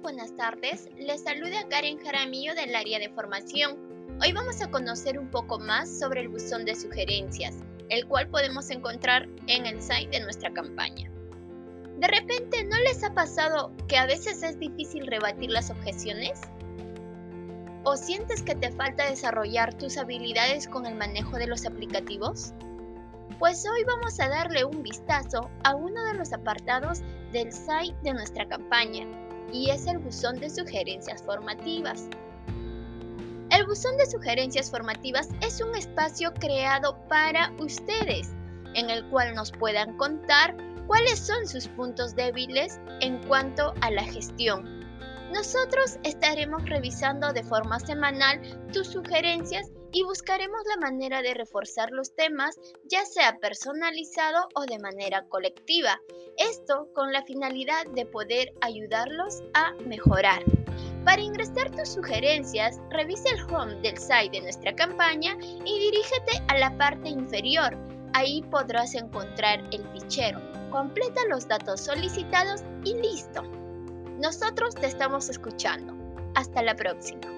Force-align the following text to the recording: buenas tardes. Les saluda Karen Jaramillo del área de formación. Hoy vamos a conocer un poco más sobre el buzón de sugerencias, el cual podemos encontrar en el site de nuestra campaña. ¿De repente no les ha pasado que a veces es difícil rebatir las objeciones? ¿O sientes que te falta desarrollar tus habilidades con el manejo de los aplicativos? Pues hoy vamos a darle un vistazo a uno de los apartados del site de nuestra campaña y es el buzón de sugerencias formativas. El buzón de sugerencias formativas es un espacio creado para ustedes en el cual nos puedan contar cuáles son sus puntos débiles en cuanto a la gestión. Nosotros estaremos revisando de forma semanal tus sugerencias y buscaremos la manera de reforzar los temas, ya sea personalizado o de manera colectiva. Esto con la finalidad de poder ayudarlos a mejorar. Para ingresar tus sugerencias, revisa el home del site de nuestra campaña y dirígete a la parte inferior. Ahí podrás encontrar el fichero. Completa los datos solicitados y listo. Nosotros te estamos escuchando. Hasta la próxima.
buenas 0.00 0.34
tardes. 0.34 0.88
Les 0.96 1.22
saluda 1.22 1.68
Karen 1.68 1.98
Jaramillo 1.98 2.54
del 2.54 2.74
área 2.74 2.98
de 2.98 3.10
formación. 3.10 3.76
Hoy 4.22 4.32
vamos 4.32 4.62
a 4.62 4.70
conocer 4.70 5.18
un 5.18 5.30
poco 5.30 5.58
más 5.58 5.98
sobre 5.98 6.22
el 6.22 6.28
buzón 6.28 6.64
de 6.64 6.74
sugerencias, 6.74 7.54
el 7.90 8.06
cual 8.06 8.28
podemos 8.28 8.70
encontrar 8.70 9.28
en 9.46 9.66
el 9.66 9.82
site 9.82 10.08
de 10.08 10.20
nuestra 10.20 10.50
campaña. 10.54 11.10
¿De 11.98 12.08
repente 12.08 12.64
no 12.64 12.78
les 12.78 13.04
ha 13.04 13.12
pasado 13.12 13.70
que 13.88 13.98
a 13.98 14.06
veces 14.06 14.42
es 14.42 14.58
difícil 14.58 15.06
rebatir 15.06 15.50
las 15.50 15.70
objeciones? 15.70 16.40
¿O 17.84 17.94
sientes 17.98 18.42
que 18.42 18.54
te 18.54 18.72
falta 18.72 19.10
desarrollar 19.10 19.74
tus 19.74 19.98
habilidades 19.98 20.66
con 20.66 20.86
el 20.86 20.94
manejo 20.94 21.36
de 21.36 21.46
los 21.46 21.66
aplicativos? 21.66 22.54
Pues 23.38 23.66
hoy 23.66 23.84
vamos 23.84 24.18
a 24.18 24.30
darle 24.30 24.64
un 24.64 24.82
vistazo 24.82 25.50
a 25.62 25.74
uno 25.74 26.02
de 26.06 26.14
los 26.14 26.32
apartados 26.32 27.02
del 27.32 27.52
site 27.52 27.96
de 28.02 28.14
nuestra 28.14 28.48
campaña 28.48 29.06
y 29.52 29.70
es 29.70 29.86
el 29.86 29.98
buzón 29.98 30.38
de 30.40 30.50
sugerencias 30.50 31.22
formativas. 31.22 32.08
El 33.50 33.66
buzón 33.66 33.96
de 33.96 34.06
sugerencias 34.06 34.70
formativas 34.70 35.28
es 35.40 35.60
un 35.60 35.74
espacio 35.74 36.32
creado 36.34 36.98
para 37.08 37.52
ustedes 37.58 38.30
en 38.74 38.90
el 38.90 39.08
cual 39.08 39.34
nos 39.34 39.50
puedan 39.52 39.96
contar 39.96 40.56
cuáles 40.86 41.18
son 41.18 41.46
sus 41.46 41.68
puntos 41.68 42.14
débiles 42.14 42.78
en 43.00 43.18
cuanto 43.26 43.74
a 43.80 43.90
la 43.90 44.04
gestión. 44.04 44.78
Nosotros 45.32 45.98
estaremos 46.04 46.68
revisando 46.68 47.32
de 47.32 47.42
forma 47.42 47.80
semanal 47.80 48.40
tus 48.72 48.88
sugerencias 48.88 49.70
y 49.92 50.02
buscaremos 50.04 50.60
la 50.66 50.76
manera 50.80 51.22
de 51.22 51.34
reforzar 51.34 51.90
los 51.90 52.14
temas, 52.14 52.58
ya 52.84 53.04
sea 53.04 53.38
personalizado 53.38 54.48
o 54.54 54.64
de 54.64 54.78
manera 54.78 55.24
colectiva. 55.28 56.00
Esto 56.36 56.88
con 56.94 57.12
la 57.12 57.22
finalidad 57.24 57.86
de 57.94 58.06
poder 58.06 58.52
ayudarlos 58.60 59.42
a 59.54 59.72
mejorar. 59.86 60.42
Para 61.04 61.22
ingresar 61.22 61.70
tus 61.70 61.88
sugerencias, 61.88 62.80
revisa 62.90 63.30
el 63.30 63.42
home 63.52 63.76
del 63.76 63.96
site 63.96 64.30
de 64.30 64.42
nuestra 64.42 64.74
campaña 64.74 65.36
y 65.64 65.78
dirígete 65.78 66.42
a 66.48 66.58
la 66.58 66.76
parte 66.76 67.08
inferior. 67.08 67.76
Ahí 68.12 68.42
podrás 68.50 68.94
encontrar 68.94 69.60
el 69.70 69.86
fichero. 69.92 70.40
Completa 70.70 71.20
los 71.28 71.48
datos 71.48 71.80
solicitados 71.80 72.62
y 72.84 72.94
listo. 72.94 73.42
Nosotros 74.18 74.74
te 74.74 74.86
estamos 74.86 75.28
escuchando. 75.28 75.94
Hasta 76.34 76.62
la 76.62 76.74
próxima. 76.74 77.37